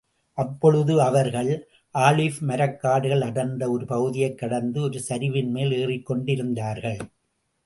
அப்பொழுது 0.33 1.01
அவர்கள் 1.01 1.69
ஆலிவ் 1.93 2.39
மரக்காடுகள் 2.41 3.19
அடர்ந்த 3.19 3.69
ஒரு 3.71 3.85
பகுதியைக் 3.85 4.37
கடந்து 4.37 4.81
ஒரு 4.81 5.01
சரிவின் 5.09 5.49
மேல் 5.49 5.71
ஏறிக் 5.71 6.05
கொண்டிருந்தார்கள். 6.05 6.97